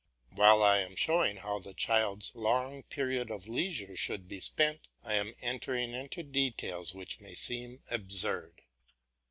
While 0.33 0.63
I 0.63 0.79
am 0.79 0.95
showing 0.95 1.35
how 1.35 1.59
the 1.59 1.75
child's 1.75 2.31
long 2.33 2.81
period 2.81 3.29
of 3.29 3.47
leisure 3.47 3.95
should 3.95 4.27
be 4.27 4.39
spent, 4.39 4.87
I 5.03 5.13
am 5.13 5.35
entering 5.43 5.93
into 5.93 6.23
details 6.23 6.95
which 6.95 7.21
may 7.21 7.35
seem 7.35 7.83
absurd. 7.91 8.63